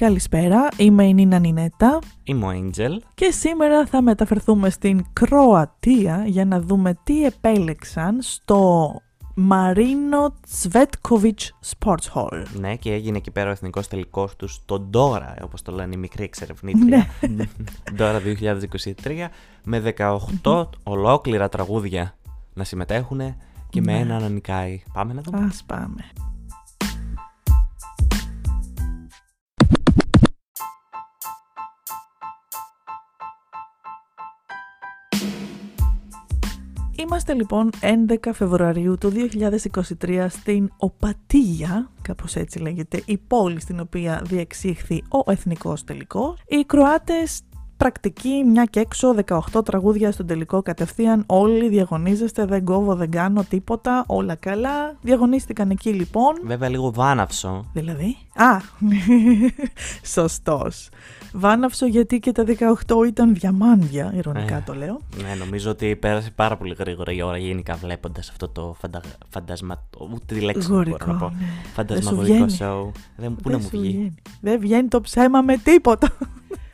[0.00, 6.44] Καλησπέρα, είμαι η Νίνα Νινέτα Είμαι ο Angel και σήμερα θα μεταφερθούμε στην Κροατία για
[6.44, 8.92] να δούμε τι επέλεξαν στο
[9.34, 12.42] Μαρίνο Τσβέτκοβιτς Sports Hall.
[12.58, 15.98] Ναι, και έγινε εκεί πέρα ο εθνικός τελικός τους στο Ντόρα, όπως το λένε η
[15.98, 17.06] μικρή εξερευνήτρια.
[17.94, 18.20] Ντόρα
[19.04, 19.28] 2023,
[19.64, 19.94] με
[20.42, 22.14] 18 ολόκληρα τραγούδια
[22.54, 23.20] να συμμετέχουν
[23.68, 23.98] και με Ναι.
[23.98, 24.82] ένα να νικάει.
[24.92, 25.44] Πάμε να δούμε.
[25.44, 26.04] Ας πάμε.
[37.10, 37.70] Είμαστε λοιπόν
[38.08, 39.12] 11 Φεβρουαρίου του
[40.02, 46.38] 2023 στην Οπατία, κάπως έτσι λέγεται, η πόλη στην οποία διεξήχθη ο εθνικός τελικός.
[46.46, 47.40] Οι Κροάτες
[47.84, 49.14] πρακτική, μια και έξω,
[49.54, 54.94] 18 τραγούδια στον τελικό κατευθείαν, όλοι διαγωνίζεστε, δεν κόβω, δεν κάνω τίποτα, όλα καλά.
[55.02, 56.34] Διαγωνίστηκαν εκεί λοιπόν.
[56.44, 57.64] Βέβαια λίγο βάναυσο.
[57.72, 58.56] Δηλαδή; Α!
[60.14, 60.88] Σωστός.
[61.32, 64.62] Βάναυσο γιατί και τα 18 ήταν διαμάντια, ηρωνικά Ε.
[64.66, 65.00] το λέω.
[65.22, 69.00] Ναι, νομίζω ότι πέρασε πάρα πολύ γρήγορα η ώρα γενικά βλέποντας αυτό το φαντα...
[69.28, 69.82] φαντασμα...
[70.12, 71.28] Ούτε τη λέξη δεν μπορώ Γορικό, να πω.
[71.28, 71.46] ναι.
[71.74, 72.50] Φαντασμαγωγικό βγαίνει.
[72.50, 72.92] σοου.
[73.16, 74.14] Δεν, πού Δεν να μου σου βγει; βγαίνει.
[74.40, 76.08] Δεν βγαίνει το ψέμα με τίποτα.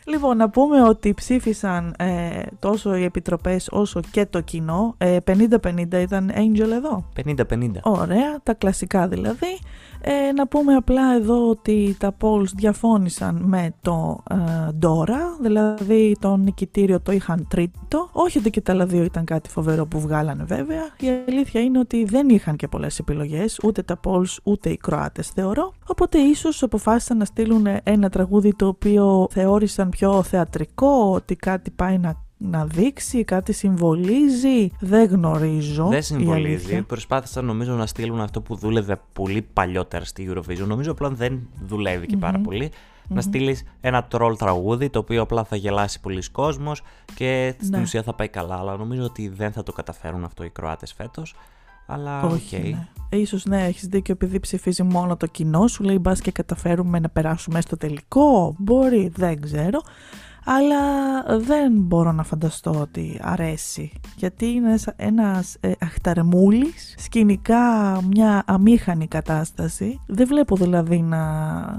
[0.09, 4.95] Λοιπόν, να πούμε ότι ψήφισαν ε, τόσο οι επιτροπές όσο και το κοινό.
[4.99, 7.05] Ε, 50-50 ήταν Angel εδώ.
[7.25, 7.71] 50-50.
[7.83, 9.59] Ωραία, τα κλασικά δηλαδή.
[10.01, 14.37] Ε, να πούμε απλά εδώ ότι τα polls διαφώνησαν με το ε,
[14.83, 18.09] Dora, δηλαδή το νικητήριο το είχαν τρίτο.
[18.13, 20.83] Όχι ότι και τα άλλα δύο ήταν κάτι φοβερό που βγάλανε βέβαια.
[21.01, 25.29] Η αλήθεια είναι ότι δεν είχαν και πολλές επιλογές, ούτε τα polls ούτε οι Κροάτες
[25.29, 25.73] θεωρώ.
[25.87, 31.99] Οπότε ίσως αποφάσισαν να στείλουν ένα τραγούδι το οποίο θεώρησαν πιο θεατρικό, ότι κάτι πάει
[31.99, 35.87] να να δείξει, κάτι συμβολίζει, δεν γνωρίζω.
[35.87, 36.47] Δεν η συμβολίζει.
[36.47, 36.83] αλήθεια.
[36.83, 40.67] Προσπάθησαν νομίζω να στείλουν αυτό που δούλευε πολύ παλιότερα στη Eurovision.
[40.67, 42.45] Νομίζω απλά δεν δουλεύει και πάρα Μμμ.
[42.45, 42.71] πολύ.
[43.09, 46.83] Να στείλεις ένα τρόλ τραγούδι το οποίο απλά θα γελάσει πολύς κόσμος
[47.15, 47.81] και στην Ναι.
[47.83, 48.57] ουσία θα πάει καλά.
[48.59, 51.35] Αλλά νομίζω ότι δεν θα το καταφέρουν αυτό οι Κροάτες φέτος.
[51.87, 52.31] Αλλά οκ.
[52.31, 52.77] Όχι,
[53.11, 53.19] ναι.
[53.19, 57.09] Ίσως ναι, έχεις δίκιο επειδή ψηφίζει μόνο το κοινό σου, λέει μπας και καταφέρουμε να
[57.09, 59.81] περάσουμε στο τελικό, μπορεί, δεν ξέρω.
[60.49, 60.79] Αλλά
[61.39, 63.93] δεν μπορώ να φανταστώ ότι αρέσει.
[64.17, 67.61] Γιατί είναι ένας- ένας ε, αχταρμούλης, σκηνικά
[68.11, 70.01] μια αμήχανη κατάσταση.
[70.07, 71.21] Δεν βλέπω δηλαδή να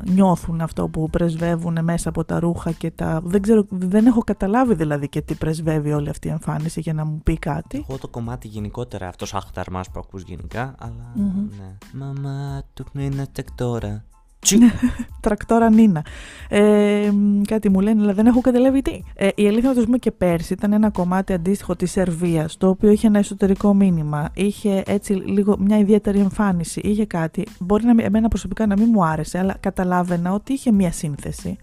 [0.06, 3.20] νιώθουν αυτό που πρεσβεύουν μέσα από τα ρούχα και τα...
[3.24, 7.06] Δεν ξέρω, δεν έχω καταλάβει δηλαδή και τι πρεσβεύει όλη αυτή η εμφάνιση για να
[7.06, 7.86] μου πει κάτι.
[7.90, 11.48] Εγώ το κομμάτι γενικότερα, αυτός ο αχταρμάς που ακούς γενικά, αλλά Μμμ.
[11.60, 12.06] ναι.
[12.06, 14.04] Μαμά του πνίνα τεκτόρα.
[15.22, 16.06] Τρακτόρα Νίνα.
[16.50, 19.02] Ε, μ, κάτι μου λένε, αλλά δεν έχω καταλάβει τι.
[19.16, 22.58] Ε, η αλήθεια είναι ότι ας πούμε, και πέρσι ήταν ένα κομμάτι αντίστοιχο της Σερβίας,
[22.58, 24.30] το οποίο είχε ένα εσωτερικό μήνυμα.
[24.34, 26.80] Είχε έτσι λίγο μια ιδιαίτερη εμφάνιση.
[26.84, 27.46] Είχε κάτι.
[27.60, 31.58] Μπορεί να, μην- εμένα προσωπικά να μην μου άρεσε, αλλά καταλάβαινα ότι είχε μια σύνθεση.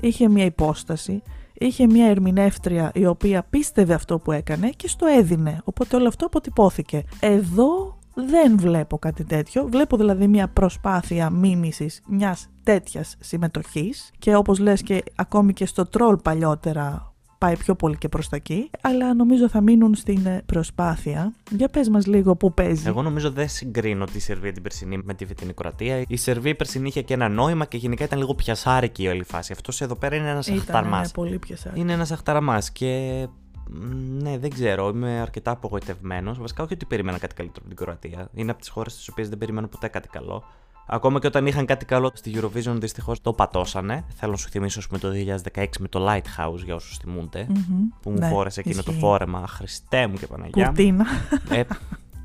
[0.00, 1.22] Είχε μια υπόσταση.
[1.60, 5.60] Είχε μια ερμηνεύτρια η οποία πίστευε αυτό που έκανε και στο έδινε.
[5.64, 7.04] Οπότε όλο αυτό αποτυπώθηκε.
[7.20, 9.66] Εδώ δεν βλέπω κάτι τέτοιο.
[9.70, 15.84] Βλέπω δηλαδή μια προσπάθεια μίμησης μιας τέτοιας συμμετοχής και όπως λες και ακόμη και στο
[15.86, 20.42] τρόλ παλιότερα πάει πιο πολύ και προς τα εκεί, αλλά νομίζω θα μείνουν στην ε,
[20.46, 21.32] προσπάθεια.
[21.50, 22.88] Για πες μας λίγο που παίζει.
[22.88, 26.04] Εγώ νομίζω δεν συγκρίνω τη Σερβία την περσινή με τη φετινή Κροατία.
[26.08, 29.24] Η Σερβία η περσινή είχε και ένα νόημα και γενικά ήταν λίγο πιασάρικη η όλη
[29.24, 29.52] φάση.
[29.52, 31.06] Αυτός εδώ πέρα είναι ένας Ήταν αχταρμάς.
[31.06, 31.70] ναι, πολύ πιασά.
[31.74, 33.26] Είναι ένας αχταραμά και.
[33.70, 34.88] Μ, Ναι, δεν ξέρω.
[34.88, 36.38] Είμαι αρκετά απογοητευμένος.
[36.38, 38.28] Βασικά, όχι ότι περίμενα κάτι καλύτερο από την Κροατία.
[38.34, 40.44] Είναι από τις χώρες τι οποίες δεν περιμένω ποτέ κάτι καλό.
[40.90, 44.04] Ακόμα και όταν είχαν κάτι καλό στη Eurovision, δυστυχώς το πατώσανε.
[44.14, 45.08] Θέλω να σου θυμίσω, ας πούμε, το
[45.54, 47.46] 2016 με το Lighthouse, για όσους θυμούνται.
[47.48, 47.88] Μμμ.
[48.02, 49.00] Που μου Ναι, φόρεσε εκείνο το ισχύει.
[49.02, 49.46] φόρεμα.
[49.46, 50.66] Χριστέ μου και Παναγιά.
[50.66, 50.72] μου.
[50.74, 51.06] Κουρτίνα.
[51.50, 51.62] Ε,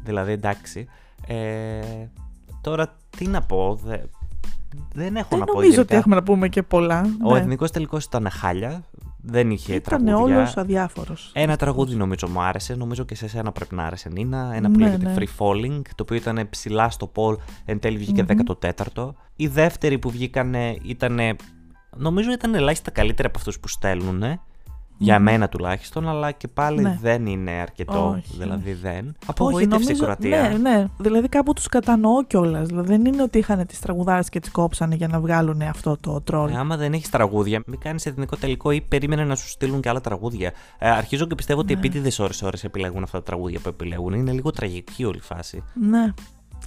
[0.04, 0.88] δηλαδή, εντάξει.
[1.28, 1.80] Ε,
[2.62, 3.80] τώρα, τι να πω.
[3.84, 3.98] Δε,
[4.94, 5.54] δεν έχω Δεν να πω.
[5.54, 5.96] νομίζω ότι γενικά.
[5.96, 7.06] έχουμε να πούμε και πολλά.
[7.24, 7.40] Ο Ναι.
[7.40, 8.84] εθνικός τελικός ήταν χάλια.
[9.26, 10.36] Δεν είχε Ήταν τραγούδια.
[10.38, 11.32] όλος αδιάφορος.
[11.34, 12.76] Ένα τραγούδι νομίζω μου άρεσε.
[12.76, 14.52] Νομίζω και σε εσένα πρέπει να άρεσε Νίνα.
[14.56, 15.14] Ένα που Ναι, λέγεται ναι.
[15.18, 17.36] Free Falling, το οποίο ήταν ψηλά στο Paul.
[17.66, 18.38] Εν τέλει βγήκε Μμμ.
[18.96, 19.10] 14ο.
[19.36, 21.20] Η δεύτερη που βγήκανε ήταν.
[21.98, 24.24] Νομίζω ήταν ελάχιστα καλύτερη από αυτούς που στέλνουν.
[25.04, 25.24] Για Μμμ.
[25.24, 26.98] μένα τουλάχιστον, αλλά και πάλι Ναι.
[27.02, 28.10] δεν είναι αρκετό.
[28.10, 28.80] Όχι, δηλαδή όχι.
[28.82, 28.98] δεν.
[29.08, 30.50] Όχι, Απογοήτευσε η νομίζω- Κροατία.
[30.50, 30.86] Ναι, ναι.
[30.98, 32.68] Δηλαδή κάπου τους κατανοώ κιόλας.
[32.68, 36.22] Δηλαδή δεν είναι ότι είχαν τις τραγουδάρες και τις κόψανε για να βγάλουν αυτό το
[36.22, 36.50] τρόλ.
[36.52, 39.90] Ε, άμα δεν έχεις τραγούδια, μην κάνεις εθνικό τελικό ή περίμενε να σου στείλουν και
[39.90, 40.52] άλλα τραγούδια.
[40.80, 41.80] Ε, αρχίζω και πιστεύω ότι Ναι.
[41.80, 44.14] επίτηδες ώρε-ώρε επιλέγουν αυτά τα τραγούδια που επιλέγουν.
[44.14, 45.64] Είναι λίγο τραγική όλη η φάση.
[45.74, 46.14] Ναι.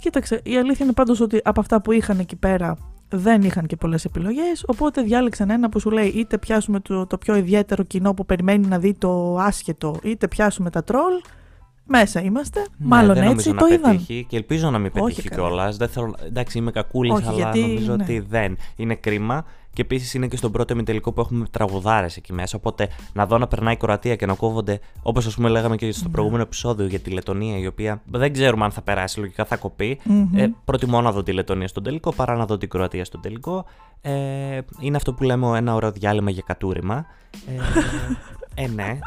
[0.01, 2.77] Κοίταξε, η αλήθεια είναι πάντως ότι από αυτά που είχαν εκεί πέρα
[3.09, 7.19] δεν είχαν και πολλές επιλογές, οπότε διάλεξαν ένα που σου λέει είτε πιάσουμε το, το
[7.19, 11.13] πιο ιδιαίτερο κοινό που περιμένει να δει το άσχετο, είτε πιάσουμε τα τρόλ,
[11.89, 12.61] Μέσα είμαστε.
[12.61, 13.91] Ναι, Μάλλον δεν έτσι νομίζω το να είδαν.
[13.93, 15.47] πετύχει και ελπίζω να μην Όχι, πετύχει καλά.
[15.49, 15.79] κιόλας.
[16.27, 18.03] Εντάξει, είμαι κακούλης, Όχι, αλλά γιατί, νομίζω ναι.
[18.03, 18.57] ότι δεν.
[18.77, 19.45] Είναι κρίμα.
[19.77, 22.57] Και επίσης είναι και στον πρώτο ημιτελικό που έχουμε τραγουδάρες εκεί μέσα.
[22.57, 25.87] Οπότε να δω να περνάει η Κροατία και να κόβονται, όπως ας πούμε λέγαμε και
[25.87, 25.93] Ναι.
[25.93, 29.57] στο προηγούμενο επεισόδιο για τη Λετωνία, η οποία δεν ξέρουμε αν θα περάσει, λογικά θα
[29.57, 30.01] κοπεί.
[30.05, 30.37] Μμμ.
[30.37, 33.65] Ε, προτιμώ να δω τη Λετωνία στον τελικό παρά να δω την Κροατία στον τελικό.
[34.01, 37.07] Ε, είναι αυτό που λέμε ένα ωραίο διάλειμμα για κατούριμα.
[38.55, 38.99] Ε, ε ναι.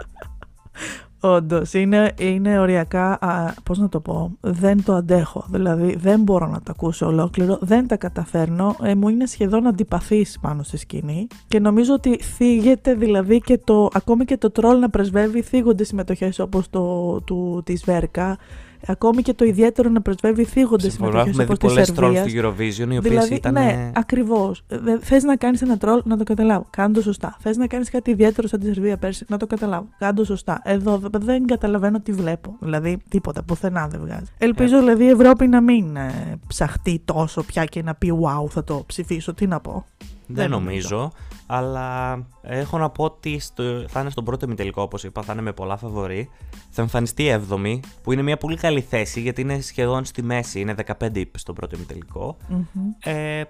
[1.20, 3.12] Όντως, είναι, είναι οριακά.
[3.12, 5.46] Α, πώς να το πω, δεν το αντέχω.
[5.50, 8.76] Δηλαδή, δεν μπορώ να το ακούσω ολόκληρο, δεν τα καταφέρνω.
[8.84, 11.28] Ε, μου είναι σχεδόν αντιπαθής πάνω στη σκηνή.
[11.48, 13.90] Και νομίζω ότι θίγεται δηλαδή και το.
[13.94, 18.38] Ακόμη και το τρόλ να πρεσβεύει, θίγονται συμμετοχές όπως το του, της Βέρκα.
[18.88, 22.16] Ακόμη και το ιδιαίτερο να πρεσβεύει, θίγονται Συμφωνώ, συμμετοχέ έχουμε δει όπω της πολλές τρόλς
[22.18, 22.32] Σερβία.
[22.32, 22.40] στη
[22.88, 23.54] Eurovision, οι οποίες Δηλαδή, ήταν.
[23.54, 24.64] ναι, ακριβώς.
[25.00, 26.68] Θες να κάνεις ένα τρόλ, να το καταλάβω.
[26.70, 27.36] Κάνε το σωστά.
[27.40, 29.88] Θες να κάνεις κάτι ιδιαίτερο σαν τη Σερβία πέρσι, να το καταλάβω.
[29.98, 30.62] Κάνε το σωστά.
[30.64, 32.56] Εδώ δε- δεν καταλαβαίνω τι βλέπω.
[32.60, 34.32] Δηλαδή, τίποτα, πουθενά δεν βγάζει.
[34.38, 34.80] Ελπίζω Ε.
[34.80, 36.12] δηλαδή η Ευρώπη να μην ε,
[36.48, 39.34] ψαχτεί τόσο πια και να πει Wow, θα το ψηφίσω.
[39.34, 39.86] Τι να πω.
[40.32, 41.12] Δεν Δεν νομίζω,
[41.52, 45.42] αλλά έχω να πω ότι στο, θα είναι στον πρώτο ημιτελικό, όπως είπα, θα είναι
[45.42, 46.30] με πολλά φαβορή.
[46.70, 50.60] Θα εμφανιστεί η 7η, που είναι μια πολύ καλή θέση, γιατί είναι σχεδόν στη μέση,
[50.60, 52.38] είναι 15 είπε στον πρώτο ημιτελικό.
[52.48, 52.64] Μμμ.
[53.04, 53.50] Ε, Του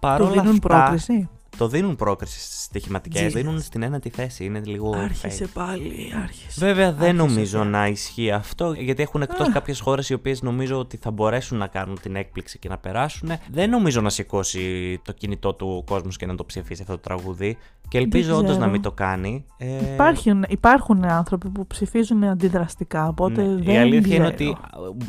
[0.00, 3.34] παρόλα δίνουν αυτά, πρόκριση; Το δίνουν πρόκριση στις στοιχηματικές, Jesus.
[3.34, 5.50] δίνουν στην ένατη θέση, είναι λίγο Άρχισε fake.
[5.54, 6.46] πάλι, άρχισε.
[6.66, 7.68] Βέβαια δεν Άρχισε νομίζω πια.
[7.70, 9.52] να ισχύει αυτό, γιατί έχουν εκτός Α.
[9.52, 13.30] κάποιες χώρες οι οποίες νομίζω ότι θα μπορέσουν να κάνουν την έκπληξη και να περάσουν.
[13.50, 17.00] Δεν νομίζω να σηκώσει το κινητό του ο κόσμος και να το ψηφίσει αυτό το
[17.00, 17.56] τραγούδι.
[17.88, 18.64] Και ελπίζω όντως ξέρω.
[18.64, 19.44] να μην το κάνει.
[19.56, 23.54] Ε, Υπάρχουν, υπάρχουν άνθρωποι που ψηφίζουν αντιδραστικά, οπότε ναι.
[23.62, 24.16] δεν Η αλήθεια ξέρω.
[24.16, 24.56] είναι ότι α,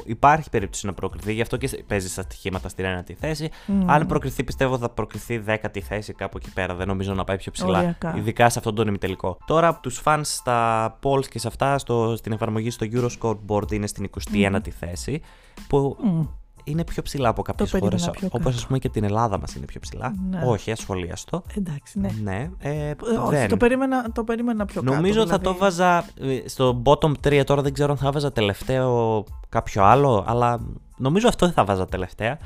[0.05, 3.49] υπάρχει περίπτωση να προκριθεί, γι' αυτό και παίζει στα στοιχήματα στην ένατη θέση.
[3.65, 3.89] Μμ.
[3.89, 6.73] Αν προκριθεί, πιστεύω θα προκριθεί δέκατη θέση κάπου εκεί πέρα.
[6.75, 7.77] Δεν νομίζω να πάει πιο ψηλά.
[7.79, 8.13] Οριακά.
[8.17, 9.37] Ειδικά σε αυτόν τον ημιτελικό.
[9.45, 13.87] Τώρα από τους fans στα polls και σε αυτά, στο, στην εφαρμογή στο Euroscoreboard είναι
[13.87, 15.21] στην 21η θέση.
[15.67, 16.21] Που Μμ.
[16.63, 17.89] είναι πιο ψηλά από κάποιες χώρες.
[17.89, 18.67] περίμενα πιο Όπως ας κάτω.
[18.67, 20.13] πούμε και την Ελλάδα μας είναι πιο ψηλά.
[20.29, 20.41] Ναι.
[20.45, 21.43] Όχι, ασχολίαστο.
[21.57, 22.09] Εντάξει, ναι.
[22.23, 22.49] Ναι.
[22.59, 22.95] Ε, Ε,
[23.25, 23.47] Όχι, δεν.
[23.47, 24.95] το περίμενα, το περίμενα πιο κάτω.
[24.95, 25.43] Νομίζω θα δηλαδή.
[25.43, 30.23] το βάζα ε, στο bottom 3 τώρα δεν ξέρω αν θα βάζα τελευταίο κάποιο άλλο,
[30.27, 30.59] αλλά
[30.97, 32.37] νομίζω αυτό δεν θα βάζα τελευταία.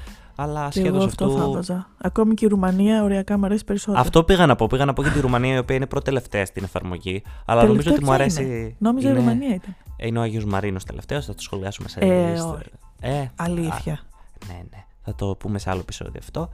[0.42, 1.38] Αλλά Και εγώ σχεδόν αυτό αυτού.
[1.38, 1.88] θα βάζα.
[1.98, 4.00] Ακόμη και η Ρουμανία οριακά μου αρέσει περισσότερο.
[4.02, 4.68] Αυτό πήγα να πω.
[4.68, 7.22] Πήγα να πω για τη Ρουμανία η οποία είναι πρώτη-τελευταία στην εφαρμογή.
[7.46, 8.60] Αλλά νομίζω Τελευταία ότι μου ποια αρέσει.
[8.62, 9.18] είναι; Νόμιζα είναι...
[9.18, 9.76] η Ρουμανία ήταν.
[9.98, 12.64] Είναι ο Άγιος Μαρίνος τελευταίος, θα το σχολιάσουμε σε Ε, σε- όχι.
[13.02, 13.94] Ε, Αλήθεια.
[13.94, 13.98] α,
[14.48, 14.84] ναι, ναι.
[15.04, 16.50] Θα το πούμε σε άλλο επεισόδιο αυτό.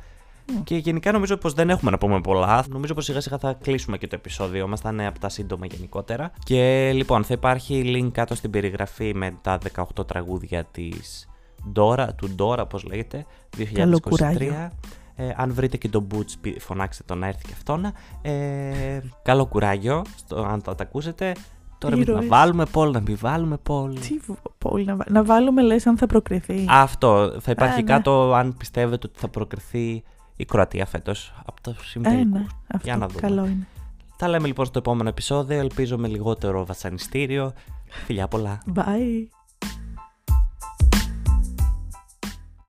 [0.53, 0.63] Μμ.
[0.63, 2.65] Και γενικά νομίζω πως δεν έχουμε να πούμε πολλά.
[2.69, 4.79] Νομίζω πως σιγά σιγά θα κλείσουμε και το επεισόδιο μας.
[4.81, 6.31] Θα είναι από τα σύντομα γενικότερα.
[6.43, 9.57] Και λοιπόν, θα υπάρχει link κάτω στην περιγραφή με τα
[9.97, 11.27] 18 τραγούδια της
[11.75, 13.25] Dora, του Dora, πώς λέγεται,
[13.57, 13.65] 2023.
[13.73, 14.69] Καλό κουράγιο.
[15.19, 17.85] Ε, αν βρείτε και τον Boots, πη- φωνάξτε τον να έρθει και αυτόν.
[18.21, 21.35] Ε, καλό κουράγιο, στο, αν θα τα ακούσετε.
[21.77, 22.27] Τώρα μην να Ήρωες.
[22.27, 23.93] βάλουμε πόλ, να μην βάλουμε πόλ.
[23.99, 26.65] Τι β- πολύ να, βα- να βάλουμε λες αν θα προκριθεί.
[26.69, 27.31] Αυτό.
[27.39, 27.87] Θα υπάρχει Ε, ναι.
[27.91, 30.03] κάτω αν πιστεύετε ότι θα προκριθεί
[30.35, 32.37] η Κροατία φέτος από το ε, συμμετελικού.
[32.37, 33.19] ναι, αυτό Για να δούμε.
[33.19, 33.67] καλό είναι.
[34.17, 35.59] Τα λέμε λοιπόν στο επόμενο επεισόδιο.
[35.59, 37.53] Ελπίζω με λιγότερο βασανιστήριο.
[38.05, 38.57] Φιλιά πολλά.
[38.75, 39.27] Bye.